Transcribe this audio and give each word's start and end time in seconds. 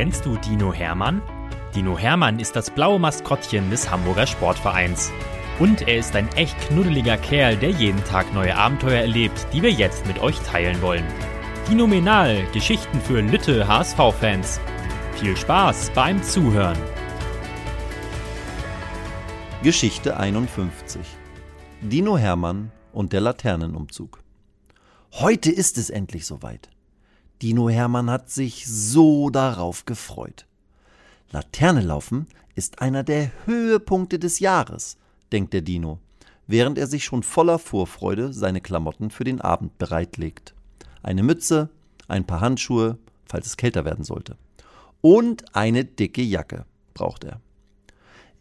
Kennst 0.00 0.24
du 0.24 0.34
Dino 0.38 0.72
Hermann? 0.72 1.20
Dino 1.74 1.98
Hermann 1.98 2.38
ist 2.38 2.56
das 2.56 2.70
blaue 2.70 2.98
Maskottchen 2.98 3.68
des 3.68 3.90
Hamburger 3.90 4.26
Sportvereins. 4.26 5.12
Und 5.58 5.86
er 5.86 5.98
ist 5.98 6.16
ein 6.16 6.26
echt 6.36 6.58
knuddeliger 6.58 7.18
Kerl, 7.18 7.54
der 7.58 7.68
jeden 7.68 8.02
Tag 8.04 8.32
neue 8.32 8.56
Abenteuer 8.56 9.02
erlebt, 9.02 9.46
die 9.52 9.60
wir 9.60 9.70
jetzt 9.70 10.06
mit 10.06 10.18
euch 10.20 10.38
teilen 10.38 10.80
wollen. 10.80 11.04
Dinominal, 11.68 12.46
Geschichten 12.54 12.98
für 12.98 13.20
Lütte 13.20 13.68
HSV-Fans. 13.68 14.58
Viel 15.16 15.36
Spaß 15.36 15.90
beim 15.94 16.22
Zuhören. 16.22 16.78
Geschichte 19.62 20.16
51 20.16 21.02
Dino 21.82 22.16
Hermann 22.16 22.72
und 22.94 23.12
der 23.12 23.20
Laternenumzug. 23.20 24.22
Heute 25.12 25.50
ist 25.50 25.76
es 25.76 25.90
endlich 25.90 26.24
soweit. 26.24 26.70
Dino 27.42 27.70
Hermann 27.70 28.10
hat 28.10 28.30
sich 28.30 28.66
so 28.66 29.30
darauf 29.30 29.86
gefreut. 29.86 30.46
Laterne 31.30 31.80
laufen 31.80 32.26
ist 32.54 32.82
einer 32.82 33.02
der 33.02 33.30
Höhepunkte 33.46 34.18
des 34.18 34.40
Jahres, 34.40 34.98
denkt 35.32 35.54
der 35.54 35.62
Dino, 35.62 35.98
während 36.46 36.76
er 36.76 36.86
sich 36.86 37.04
schon 37.04 37.22
voller 37.22 37.58
Vorfreude 37.58 38.32
seine 38.32 38.60
Klamotten 38.60 39.10
für 39.10 39.24
den 39.24 39.40
Abend 39.40 39.78
bereitlegt. 39.78 40.54
Eine 41.02 41.22
Mütze, 41.22 41.70
ein 42.08 42.26
paar 42.26 42.40
Handschuhe, 42.40 42.98
falls 43.24 43.46
es 43.46 43.56
kälter 43.56 43.84
werden 43.84 44.04
sollte. 44.04 44.36
Und 45.00 45.54
eine 45.54 45.84
dicke 45.84 46.22
Jacke 46.22 46.66
braucht 46.92 47.24
er. 47.24 47.40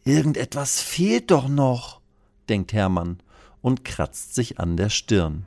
Irgendetwas 0.03 0.81
fehlt 0.81 1.31
doch 1.31 1.47
noch, 1.47 2.01
denkt 2.49 2.73
Hermann 2.73 3.19
und 3.61 3.85
kratzt 3.85 4.35
sich 4.35 4.59
an 4.59 4.75
der 4.75 4.89
Stirn. 4.89 5.45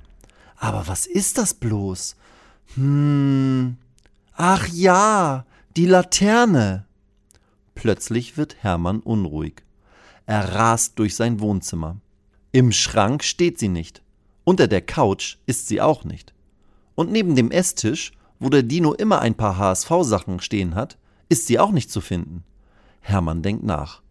Aber 0.56 0.86
was 0.88 1.04
ist 1.04 1.36
das 1.36 1.52
bloß? 1.52 2.16
Hm. 2.74 3.76
Ach 4.34 4.68
ja, 4.68 5.44
die 5.76 5.86
Laterne. 5.86 6.86
Plötzlich 7.74 8.36
wird 8.36 8.56
Hermann 8.62 9.00
unruhig. 9.00 9.62
Er 10.26 10.54
rast 10.54 10.98
durch 10.98 11.16
sein 11.16 11.40
Wohnzimmer. 11.40 11.96
Im 12.52 12.72
Schrank 12.72 13.24
steht 13.24 13.58
sie 13.58 13.68
nicht. 13.68 14.02
Unter 14.44 14.68
der 14.68 14.80
Couch 14.80 15.36
ist 15.46 15.68
sie 15.68 15.80
auch 15.80 16.04
nicht. 16.04 16.32
Und 16.94 17.10
neben 17.10 17.34
dem 17.34 17.50
Esstisch, 17.50 18.12
wo 18.38 18.48
der 18.48 18.62
Dino 18.62 18.92
immer 18.92 19.20
ein 19.20 19.34
paar 19.34 19.56
HSV-Sachen 19.56 20.40
stehen 20.40 20.74
hat, 20.74 20.98
ist 21.28 21.46
sie 21.46 21.58
auch 21.58 21.70
nicht 21.70 21.90
zu 21.90 22.00
finden. 22.00 22.44
Hermann 23.00 23.42
denkt 23.42 23.64
nach. 23.64 24.02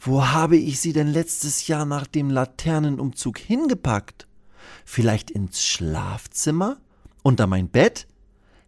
Wo 0.00 0.28
habe 0.28 0.56
ich 0.56 0.80
sie 0.80 0.92
denn 0.92 1.08
letztes 1.08 1.66
Jahr 1.66 1.84
nach 1.84 2.06
dem 2.06 2.30
Laternenumzug 2.30 3.38
hingepackt? 3.38 4.26
Vielleicht 4.84 5.30
ins 5.30 5.62
Schlafzimmer? 5.64 6.78
Unter 7.22 7.46
mein 7.46 7.68
Bett? 7.68 8.06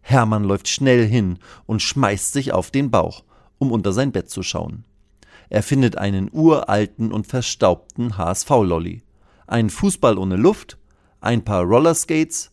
Hermann 0.01 0.43
läuft 0.43 0.67
schnell 0.67 1.07
hin 1.07 1.39
und 1.65 1.81
schmeißt 1.81 2.33
sich 2.33 2.53
auf 2.53 2.71
den 2.71 2.91
Bauch, 2.91 3.23
um 3.59 3.71
unter 3.71 3.93
sein 3.93 4.11
Bett 4.11 4.29
zu 4.29 4.43
schauen. 4.43 4.85
Er 5.49 5.63
findet 5.63 5.97
einen 5.97 6.29
uralten 6.31 7.11
und 7.11 7.27
verstaubten 7.27 8.17
HSV-Lolly, 8.17 9.03
einen 9.47 9.69
Fußball 9.69 10.17
ohne 10.17 10.37
Luft, 10.37 10.77
ein 11.19 11.43
paar 11.43 11.63
Rollerskates 11.63 12.51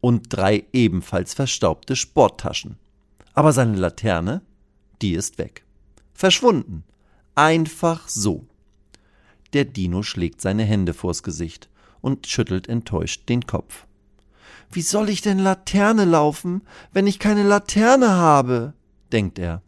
und 0.00 0.26
drei 0.28 0.64
ebenfalls 0.72 1.34
verstaubte 1.34 1.96
Sporttaschen. 1.96 2.76
Aber 3.32 3.52
seine 3.52 3.76
Laterne, 3.76 4.42
die 5.02 5.14
ist 5.14 5.38
weg. 5.38 5.64
Verschwunden. 6.12 6.84
Einfach 7.34 8.08
so. 8.08 8.46
Der 9.54 9.64
Dino 9.64 10.02
schlägt 10.02 10.40
seine 10.40 10.64
Hände 10.64 10.94
vors 10.94 11.22
Gesicht 11.22 11.68
und 12.00 12.26
schüttelt 12.26 12.68
enttäuscht 12.68 13.28
den 13.28 13.46
Kopf. 13.46 13.86
Wie 14.74 14.82
soll 14.82 15.08
ich 15.08 15.20
denn 15.20 15.38
Laterne 15.38 16.04
laufen, 16.04 16.62
wenn 16.92 17.06
ich 17.06 17.20
keine 17.20 17.44
Laterne 17.44 18.08
habe? 18.10 18.74
denkt 19.12 19.38
er. 19.38 19.62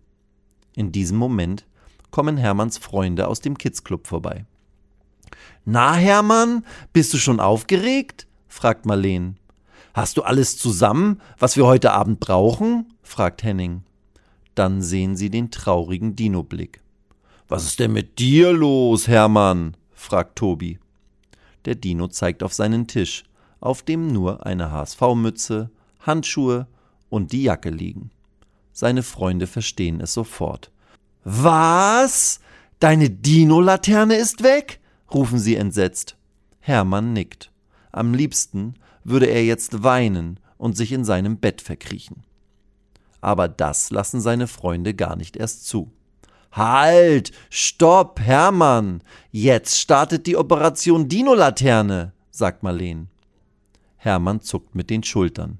In 0.74 0.90
diesem 0.90 1.16
Moment 1.16 1.64
kommen 2.10 2.36
Hermanns 2.36 2.76
Freunde 2.76 3.28
aus 3.28 3.40
dem 3.40 3.56
Kidsclub 3.56 4.08
vorbei. 4.08 4.46
Na, 5.64 5.94
Hermann, 5.94 6.66
bist 6.92 7.14
du 7.14 7.18
schon 7.18 7.38
aufgeregt? 7.38 8.26
fragt 8.48 8.84
Marleen. 8.84 9.36
Hast 9.94 10.16
du 10.16 10.22
alles 10.22 10.58
zusammen, 10.58 11.20
was 11.38 11.56
wir 11.56 11.66
heute 11.66 11.92
Abend 11.92 12.18
brauchen? 12.18 12.92
fragt 13.04 13.44
Henning. 13.44 13.84
Dann 14.56 14.82
sehen 14.82 15.14
sie 15.14 15.30
den 15.30 15.52
traurigen 15.52 16.16
Dino-Blick. 16.16 16.80
Was 17.46 17.64
ist 17.64 17.78
denn 17.78 17.92
mit 17.92 18.18
dir 18.18 18.52
los, 18.52 19.06
Hermann? 19.06 19.76
fragt 19.92 20.34
Tobi. 20.36 20.80
Der 21.64 21.76
Dino 21.76 22.08
zeigt 22.08 22.42
auf 22.42 22.52
seinen 22.52 22.88
Tisch, 22.88 23.22
auf 23.60 23.82
dem 23.82 24.08
nur 24.08 24.46
eine 24.46 24.70
HSV-Mütze, 24.70 25.70
Handschuhe 26.00 26.66
und 27.08 27.32
die 27.32 27.42
Jacke 27.42 27.70
liegen. 27.70 28.10
Seine 28.72 29.02
Freunde 29.02 29.46
verstehen 29.46 30.00
es 30.00 30.12
sofort. 30.12 30.70
Was? 31.24 32.40
Deine 32.78 33.10
Dino-Laterne 33.10 34.16
ist 34.16 34.42
weg? 34.42 34.80
rufen 35.12 35.38
sie 35.38 35.56
entsetzt. 35.56 36.16
Hermann 36.60 37.12
nickt. 37.12 37.50
Am 37.92 38.12
liebsten 38.12 38.74
würde 39.04 39.26
er 39.26 39.44
jetzt 39.44 39.82
weinen 39.82 40.40
und 40.58 40.76
sich 40.76 40.92
in 40.92 41.04
seinem 41.04 41.38
Bett 41.38 41.62
verkriechen. 41.62 42.24
Aber 43.20 43.48
das 43.48 43.90
lassen 43.90 44.20
seine 44.20 44.46
Freunde 44.46 44.94
gar 44.94 45.16
nicht 45.16 45.36
erst 45.36 45.66
zu. 45.66 45.90
Halt! 46.52 47.32
Stopp, 47.50 48.20
Hermann! 48.20 49.02
Jetzt 49.30 49.78
startet 49.78 50.26
die 50.26 50.36
Operation 50.36 51.08
Dino-Laterne, 51.08 52.12
sagt 52.30 52.62
Marleen. 52.62 53.08
Hermann 54.06 54.40
zuckt 54.40 54.74
mit 54.76 54.88
den 54.88 55.02
Schultern. 55.02 55.58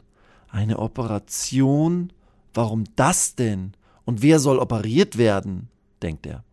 Eine 0.48 0.78
Operation? 0.78 2.12
Warum 2.54 2.84
das 2.94 3.34
denn? 3.34 3.72
Und 4.04 4.22
wer 4.22 4.38
soll 4.38 4.58
operiert 4.58 5.18
werden? 5.18 5.68
denkt 6.00 6.26
er. 6.26 6.44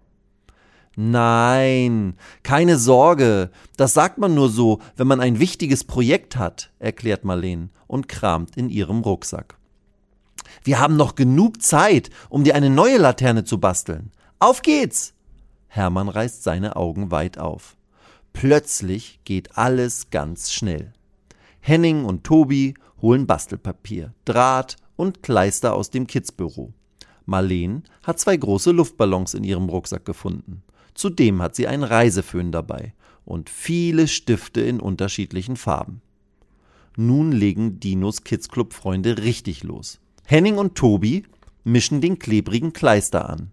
Nein, 0.96 2.16
keine 2.44 2.78
Sorge, 2.78 3.52
das 3.78 3.94
sagt 3.94 4.18
man 4.18 4.34
nur 4.36 4.50
so, 4.50 4.80
wenn 4.96 5.08
man 5.08 5.22
ein 5.22 5.40
wichtiges 5.40 5.84
Projekt 5.84 6.36
hat, 6.36 6.72
erklärt 6.80 7.26
Marleen 7.26 7.70
und 7.88 8.08
kramt 8.08 8.58
in 8.58 8.70
ihrem 8.70 9.02
Rucksack. 9.02 9.58
Wir 10.64 10.80
haben 10.80 10.96
noch 10.96 11.16
genug 11.16 11.62
Zeit, 11.62 12.10
um 12.30 12.44
dir 12.44 12.56
eine 12.56 12.70
neue 12.70 12.98
Laterne 12.98 13.44
zu 13.44 13.60
basteln. 13.60 14.12
Auf 14.40 14.62
geht's! 14.62 15.14
Hermann 15.68 16.10
reißt 16.10 16.44
seine 16.44 16.76
Augen 16.76 17.12
weit 17.12 17.38
auf. 17.38 17.76
Plötzlich 18.34 19.20
geht 19.26 19.58
alles 19.58 20.10
ganz 20.10 20.52
schnell. 20.52 20.94
Henning 21.66 22.04
und 22.04 22.26
Tobi 22.26 22.74
holen 23.02 23.26
Bastelpapier, 23.26 24.14
Draht 24.26 24.76
und 24.98 25.24
Kleister 25.24 25.74
aus 25.74 25.90
dem 25.90 26.08
Kidsbüro. 26.08 26.74
Marleen 27.26 27.84
hat 28.04 28.20
zwei 28.20 28.36
große 28.36 28.72
Luftballons 28.72 29.34
in 29.34 29.46
ihrem 29.46 29.70
Rucksack 29.70 30.04
gefunden. 30.04 30.64
Zudem 30.94 31.42
hat 31.42 31.56
sie 31.56 31.68
einen 31.68 31.86
Reiseföhn 31.86 32.52
dabei 32.52 32.94
und 33.24 33.50
viele 33.50 34.10
Stifte 34.10 34.60
in 34.60 34.82
unterschiedlichen 34.82 35.56
Farben. 35.56 36.02
Nun 36.98 37.32
legen 37.32 37.80
Dinos 37.80 38.26
Kidsclub 38.26 38.74
Freunde 38.74 39.20
richtig 39.20 39.64
los. 39.64 40.02
Henning 40.26 40.58
und 40.58 40.76
Tobi 40.76 41.24
mischen 41.64 42.02
den 42.02 42.20
klebrigen 42.20 42.74
Kleister 42.74 43.30
an. 43.30 43.52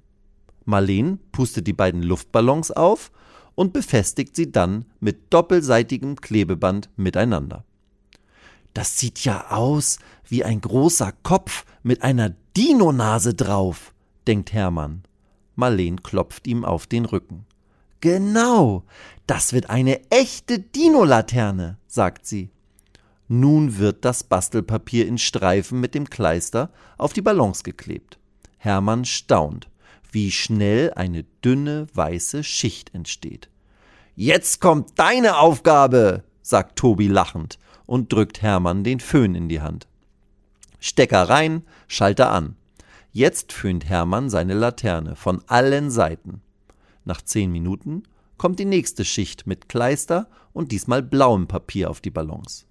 Marleen 0.65 1.21
pustet 1.31 1.69
die 1.69 1.73
beiden 1.73 2.03
Luftballons 2.03 2.73
auf 2.73 3.13
und 3.55 3.73
befestigt 3.73 4.35
sie 4.35 4.51
dann 4.51 4.85
mit 4.99 5.33
doppelseitigem 5.33 6.17
Klebeband 6.17 6.91
miteinander. 6.97 7.65
Das 8.75 8.99
sieht 8.99 9.25
ja 9.25 9.51
aus 9.51 9.99
wie 10.29 10.45
ein 10.45 10.61
großer 10.61 11.13
Kopf 11.23 11.65
mit 11.83 12.03
einer 12.03 12.31
Dino-Nase 12.57 13.35
drauf, 13.35 13.93
denkt 14.27 14.53
Hermann. 14.53 15.03
Marleen 15.57 16.03
klopft 16.03 16.47
ihm 16.47 16.65
auf 16.65 16.87
den 16.87 17.05
Rücken. 17.05 17.47
Genau, 18.01 18.85
das 19.27 19.53
wird 19.53 19.69
eine 19.69 20.01
echte 20.11 20.59
Dino-Laterne, 20.59 21.79
sagt 21.87 22.27
sie. 22.27 22.51
Nun 23.29 23.79
wird 23.79 24.05
das 24.05 24.25
Bastelpapier 24.25 25.07
in 25.07 25.19
Streifen 25.19 25.81
mit 25.81 25.95
dem 25.95 26.09
Kleister 26.09 26.71
auf 26.97 27.13
die 27.13 27.23
Ballons 27.23 27.63
geklebt. 27.63 28.19
Hermann 28.59 29.05
staunt 29.05 29.69
wie 30.13 30.31
schnell 30.31 30.93
eine 30.95 31.25
dünne 31.45 31.87
weiße 31.95 32.43
Schicht 32.45 32.95
entsteht. 32.95 33.49
Jetzt 34.17 34.61
kommt 34.61 34.99
deine 34.99 35.39
Aufgabe, 35.39 36.25
sagt 36.43 36.77
Tobi 36.77 37.07
lachend 37.07 37.59
und 37.91 38.13
drückt 38.13 38.41
Hermann 38.41 38.85
den 38.85 39.01
Föhn 39.01 39.35
in 39.35 39.49
die 39.49 39.61
Hand. 39.61 39.89
Stecker 40.79 41.29
rein, 41.29 41.65
Schalter 41.89 42.31
an. 42.31 42.55
Jetzt 43.11 43.53
föhnt 43.53 43.85
Hermann 43.85 44.31
seine 44.31 44.55
Laterne 44.55 45.17
von 45.17 45.43
allen 45.49 45.91
Seiten. 45.91 46.41
Nach 47.05 47.21
zehn 47.21 47.51
Minuten 47.51 48.05
kommt 48.39 48.61
die 48.61 48.65
nächste 48.65 49.05
Schicht 49.05 49.49
mit 49.49 49.69
Kleister 49.69 50.29
und 50.53 50.71
diesmal 50.71 51.03
blauem 51.03 51.49
Papier 51.49 51.91
auf 51.91 52.01
die 52.01 52.13
Ballons. 52.13 52.65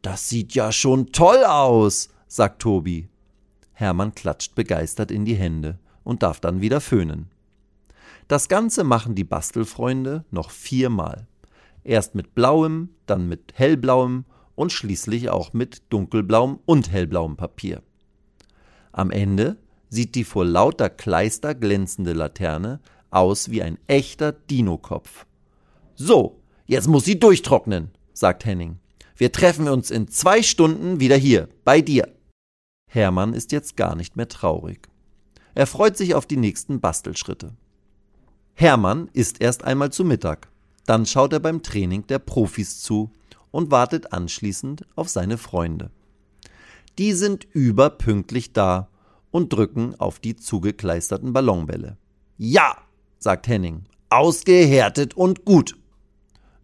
Das 0.00 0.30
sieht 0.30 0.54
ja 0.54 0.72
schon 0.72 1.12
toll 1.12 1.44
aus, 1.44 2.08
sagt 2.26 2.62
Tobi. 2.62 3.10
Hermann 3.74 4.14
klatscht 4.14 4.54
begeistert 4.54 5.10
in 5.10 5.26
die 5.26 5.36
Hände 5.36 5.78
und 6.02 6.22
darf 6.22 6.40
dann 6.40 6.62
wieder 6.62 6.80
föhnen. 6.80 7.28
Das 8.26 8.48
Ganze 8.48 8.84
machen 8.84 9.14
die 9.14 9.24
Bastelfreunde 9.24 10.24
noch 10.30 10.50
viermal. 10.50 11.26
Erst 11.84 12.14
mit 12.14 12.34
blauem, 12.34 12.88
dann 13.04 13.28
mit 13.28 13.52
hellblauem 13.54 14.24
und 14.56 14.72
schließlich 14.72 15.30
auch 15.30 15.52
mit 15.52 15.82
dunkelblauem 15.90 16.58
und 16.66 16.90
hellblauem 16.90 17.36
Papier. 17.36 17.82
Am 18.90 19.12
Ende 19.12 19.56
sieht 19.88 20.16
die 20.16 20.24
vor 20.24 20.44
lauter 20.44 20.90
Kleister 20.90 21.54
glänzende 21.54 22.12
Laterne 22.12 22.80
aus 23.10 23.50
wie 23.50 23.62
ein 23.62 23.78
echter 23.86 24.32
Dinokopf. 24.32 25.26
So, 25.94 26.40
jetzt 26.66 26.88
muss 26.88 27.04
sie 27.04 27.20
durchtrocknen, 27.20 27.90
sagt 28.12 28.44
Henning. 28.44 28.78
Wir 29.16 29.32
treffen 29.32 29.68
uns 29.68 29.90
in 29.90 30.08
zwei 30.08 30.42
Stunden 30.42 31.00
wieder 31.00 31.16
hier, 31.16 31.48
bei 31.64 31.80
dir. 31.80 32.12
Hermann 32.90 33.32
ist 33.32 33.52
jetzt 33.52 33.76
gar 33.76 33.94
nicht 33.94 34.16
mehr 34.16 34.28
traurig. 34.28 34.88
Er 35.54 35.66
freut 35.66 35.96
sich 35.96 36.14
auf 36.14 36.26
die 36.26 36.36
nächsten 36.36 36.80
Bastelschritte. 36.80 37.54
Hermann 38.54 39.08
isst 39.12 39.40
erst 39.40 39.64
einmal 39.64 39.92
zu 39.92 40.04
Mittag. 40.04 40.48
Dann 40.86 41.06
schaut 41.06 41.32
er 41.32 41.40
beim 41.40 41.62
Training 41.62 42.06
der 42.06 42.18
Profis 42.18 42.80
zu 42.80 43.10
und 43.56 43.70
wartet 43.70 44.12
anschließend 44.12 44.84
auf 44.96 45.08
seine 45.08 45.38
Freunde. 45.38 45.90
Die 46.98 47.14
sind 47.14 47.46
überpünktlich 47.54 48.52
da 48.52 48.90
und 49.30 49.50
drücken 49.50 49.94
auf 49.98 50.18
die 50.18 50.36
zugekleisterten 50.36 51.32
Ballonbälle. 51.32 51.96
Ja, 52.36 52.76
sagt 53.18 53.48
Henning, 53.48 53.84
ausgehärtet 54.10 55.14
und 55.14 55.46
gut. 55.46 55.74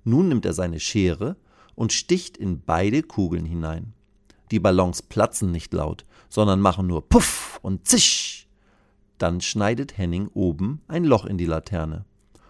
Nun 0.05 0.29
nimmt 0.29 0.45
er 0.45 0.53
seine 0.53 0.81
Schere 0.81 1.37
und 1.75 1.95
sticht 1.95 2.37
in 2.37 2.61
beide 2.61 3.03
Kugeln 3.03 3.47
hinein. 3.47 3.95
Die 4.51 4.61
Ballons 4.61 5.01
platzen 5.01 5.51
nicht 5.51 5.73
laut, 5.73 6.05
sondern 6.29 6.61
machen 6.61 6.89
nur 6.89 7.09
Puff 7.09 7.59
und 7.63 7.89
Zisch. 7.89 8.47
Dann 9.17 9.41
schneidet 9.41 9.97
Henning 9.97 10.29
oben 10.35 10.83
ein 10.89 11.05
Loch 11.05 11.25
in 11.25 11.39
die 11.39 11.47
Laterne 11.47 12.05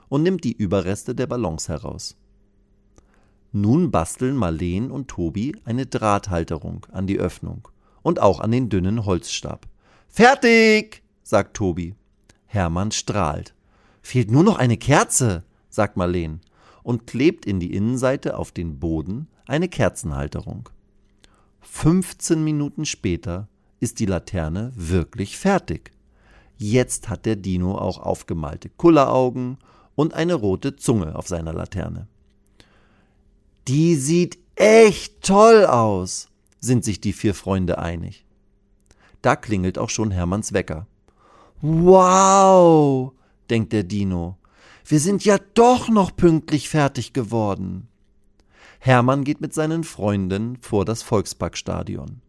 und 0.09 0.25
nimmt 0.25 0.43
die 0.43 0.56
Überreste 0.56 1.15
der 1.15 1.29
Ballons 1.29 1.69
heraus. 1.69 2.17
Nun 3.52 3.90
basteln 3.90 4.37
Marleen 4.37 4.90
und 4.90 5.08
Tobi 5.08 5.54
eine 5.66 5.84
Drahthalterung 5.84 6.87
an 6.90 7.06
die 7.06 7.19
Öffnung 7.19 7.69
und 8.00 8.19
auch 8.20 8.40
an 8.40 8.50
den 8.50 8.70
dünnen 8.70 9.04
Holzstab. 9.04 9.66
Fertig, 10.08 11.02
sagt 11.22 11.54
Tobi. 11.54 11.94
Hermann 12.46 12.93
strahlt. 12.93 13.54
Fehlt 14.00 14.31
nur 14.31 14.43
noch 14.43 14.56
eine 14.56 14.78
Kerze, 14.78 15.44
sagt 15.69 15.99
Marleen 15.99 16.40
und 16.82 17.06
klebt 17.06 17.44
in 17.44 17.60
die 17.60 17.75
Innenseite 17.75 18.38
auf 18.38 18.52
den 18.52 18.78
Boden 18.78 19.28
eine 19.46 19.69
Kerzenhalterung. 19.69 20.70
15 21.60 22.43
Minuten 22.43 22.87
später 22.87 23.49
ist 23.81 24.00
die 24.00 24.06
Laterne 24.06 24.72
wirklich 24.75 25.37
fertig. 25.37 25.93
Jetzt 26.56 27.08
hat 27.08 27.26
der 27.26 27.37
Dino 27.37 27.76
auch 27.76 27.99
aufgemalte 27.99 28.70
Kulleraugen 28.70 29.58
und 29.94 30.14
eine 30.14 30.34
rote 30.34 30.76
Zunge 30.76 31.16
auf 31.16 31.28
seiner 31.28 31.52
Laterne. 31.52 32.08
Die 33.69 33.94
sieht 33.94 34.38
echt 34.56 35.23
toll 35.23 35.67
aus, 35.67 36.29
sind 36.61 36.85
sich 36.85 37.00
die 37.00 37.12
vier 37.12 37.35
Freunde 37.35 37.79
einig. 37.79 38.25
Da 39.23 39.37
klingelt 39.37 39.79
auch 39.79 39.91
schon 39.91 40.11
Hermanns 40.11 40.53
Wecker. 40.53 40.87
Wow, 41.61 43.12
denkt 43.50 43.73
der 43.73 43.85
Dino. 43.85 44.37
Wir 44.85 44.99
sind 44.99 45.25
ja 45.25 45.38
doch 45.55 45.88
noch 45.88 46.17
pünktlich 46.17 46.69
fertig 46.69 47.12
geworden. 47.12 47.87
Hermann 48.81 49.23
geht 49.23 49.41
mit 49.41 49.55
seinen 49.55 49.85
Freunden 49.85 50.59
vor 50.61 50.85
das 50.85 51.03
Volksparkstadion. 51.03 52.20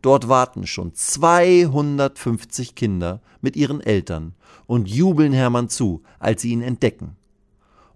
Dort 0.00 0.28
warten 0.28 0.66
schon 0.66 0.94
250 0.94 2.74
Kinder 2.74 3.20
mit 3.42 3.56
ihren 3.56 3.82
Eltern 3.82 4.34
und 4.66 4.88
jubeln 4.88 5.34
Hermann 5.34 5.68
zu, 5.68 6.02
als 6.18 6.42
sie 6.42 6.52
ihn 6.52 6.62
entdecken. 6.62 7.16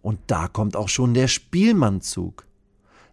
Und 0.02 0.20
da 0.26 0.46
kommt 0.46 0.76
auch 0.76 0.88
schon 0.90 1.14
der 1.14 1.26
Spielmannzug. 1.26 2.45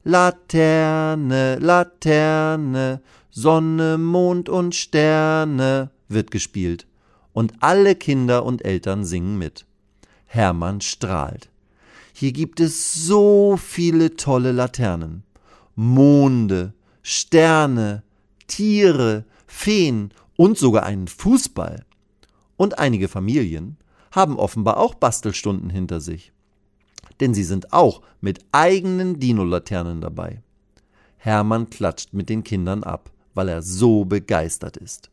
Laterne, 0.03 1.57
Laterne, 1.59 3.01
Sonne, 3.31 3.97
Mond 3.97 4.49
und 4.49 4.75
Sterne 4.75 5.91
wird 6.09 6.29
gespielt. 6.29 6.85
Und 7.31 7.53
alle 7.61 7.95
Kinder 7.95 8.43
und 8.43 8.65
Eltern 8.65 9.05
singen 9.05 9.37
mit. 9.37 9.65
Hermann 10.25 10.81
strahlt. 10.81 11.49
Hier 12.11 12.33
gibt 12.33 12.59
es 12.59 12.93
so 12.93 13.57
viele 13.57 14.15
tolle 14.17 14.51
Laternen. 14.51 15.23
Monde, 15.75 16.73
Sterne, 17.01 18.03
Tiere, 18.47 19.23
Feen 19.47 20.11
und 20.35 20.57
sogar 20.57 20.83
einen 20.83 21.07
Fußball. 21.07 21.85
Und 22.57 22.77
einige 22.77 23.07
Familien 23.07 23.77
haben 24.11 24.37
offenbar 24.37 24.77
auch 24.77 24.95
Bastelstunden 24.95 25.69
hinter 25.69 26.01
sich. 26.01 26.32
Denn 27.19 27.33
sie 27.33 27.43
sind 27.43 27.73
auch 27.73 28.01
mit 28.21 28.39
eigenen 28.51 29.19
Dino-Laternen 29.19 30.01
dabei. 30.01 30.41
Hermann 31.17 31.69
klatscht 31.69 32.13
mit 32.13 32.29
den 32.29 32.43
Kindern 32.43 32.83
ab, 32.83 33.11
weil 33.33 33.49
er 33.49 33.61
so 33.61 34.05
begeistert 34.05 34.77
ist. 34.77 35.09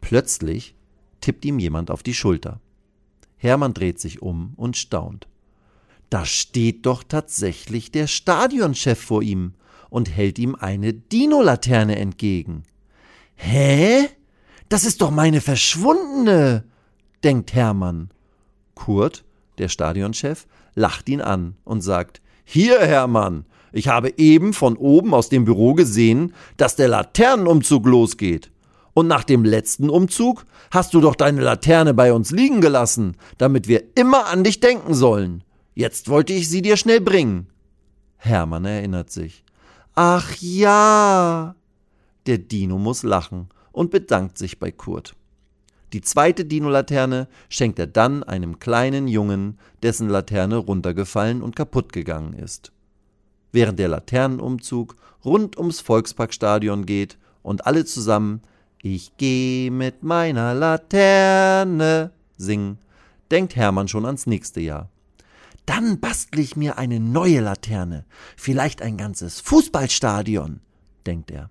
Plötzlich 0.00 0.74
tippt 1.20 1.44
ihm 1.44 1.58
jemand 1.58 1.90
auf 1.90 2.02
die 2.02 2.14
Schulter. 2.14 2.60
Hermann 3.36 3.74
dreht 3.74 4.00
sich 4.00 4.22
um 4.22 4.54
und 4.56 4.76
staunt. 4.76 5.28
Da 6.10 6.24
steht 6.26 6.86
doch 6.86 7.02
tatsächlich 7.02 7.90
der 7.90 8.06
Stadionchef 8.06 9.00
vor 9.00 9.22
ihm 9.22 9.54
und 9.90 10.10
hält 10.10 10.38
ihm 10.38 10.54
eine 10.54 10.92
Dino-Laterne 10.92 11.96
entgegen. 11.96 12.64
Hä? 13.36 14.08
Das 14.68 14.84
ist 14.84 15.00
doch 15.00 15.10
meine 15.10 15.40
verschwundene, 15.40 16.64
denkt 17.22 17.54
Hermann. 17.54 18.10
Kurt, 18.74 19.24
der 19.58 19.68
Stadionchef, 19.68 20.46
lacht 20.74 21.08
ihn 21.08 21.20
an 21.20 21.56
und 21.64 21.80
sagt, 21.80 22.20
hier, 22.44 22.80
Hermann, 22.80 23.46
ich 23.72 23.88
habe 23.88 24.12
eben 24.18 24.52
von 24.52 24.76
oben 24.76 25.14
aus 25.14 25.28
dem 25.28 25.44
Büro 25.44 25.74
gesehen, 25.74 26.34
dass 26.56 26.76
der 26.76 26.88
Laternenumzug 26.88 27.86
losgeht. 27.86 28.50
Und 28.92 29.08
nach 29.08 29.24
dem 29.24 29.44
letzten 29.44 29.90
Umzug 29.90 30.46
hast 30.70 30.94
du 30.94 31.00
doch 31.00 31.16
deine 31.16 31.40
Laterne 31.40 31.94
bei 31.94 32.12
uns 32.12 32.30
liegen 32.30 32.60
gelassen, 32.60 33.16
damit 33.38 33.66
wir 33.66 33.82
immer 33.96 34.26
an 34.26 34.44
dich 34.44 34.60
denken 34.60 34.94
sollen. 34.94 35.42
Jetzt 35.74 36.08
wollte 36.08 36.32
ich 36.32 36.48
sie 36.48 36.62
dir 36.62 36.76
schnell 36.76 37.00
bringen. 37.00 37.48
Hermann 38.16 38.64
erinnert 38.64 39.10
sich. 39.10 39.44
Ach 39.96 40.34
ja. 40.40 41.56
Der 42.26 42.38
Dino 42.38 42.78
muss 42.78 43.02
lachen 43.02 43.48
und 43.72 43.90
bedankt 43.90 44.38
sich 44.38 44.58
bei 44.60 44.70
Kurt. 44.70 45.16
Die 45.94 46.00
zweite 46.00 46.44
Dino-Laterne 46.44 47.28
schenkt 47.48 47.78
er 47.78 47.86
dann 47.86 48.24
einem 48.24 48.58
kleinen 48.58 49.06
Jungen, 49.06 49.60
dessen 49.84 50.08
Laterne 50.08 50.56
runtergefallen 50.56 51.40
und 51.40 51.54
kaputt 51.54 51.92
gegangen 51.92 52.32
ist. 52.32 52.72
Während 53.52 53.78
der 53.78 53.86
Laternenumzug 53.86 54.96
rund 55.24 55.56
ums 55.56 55.78
Volksparkstadion 55.78 56.84
geht 56.84 57.16
und 57.44 57.68
alle 57.68 57.84
zusammen 57.84 58.42
Ich 58.82 59.12
geh 59.18 59.70
mit 59.70 60.02
meiner 60.02 60.52
Laterne 60.52 62.10
singen, 62.36 62.78
denkt 63.30 63.54
Hermann 63.54 63.86
schon 63.86 64.04
ans 64.04 64.26
nächste 64.26 64.60
Jahr. 64.60 64.90
Dann 65.64 66.00
bastle 66.00 66.42
ich 66.42 66.56
mir 66.56 66.76
eine 66.76 66.98
neue 66.98 67.38
Laterne, 67.38 68.04
vielleicht 68.36 68.82
ein 68.82 68.96
ganzes 68.96 69.38
Fußballstadion, 69.38 70.58
denkt 71.06 71.30
er. 71.30 71.50